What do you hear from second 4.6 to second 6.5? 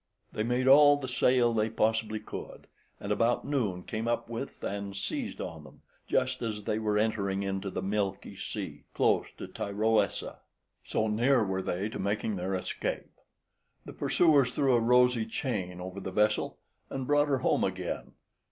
and seized on them, just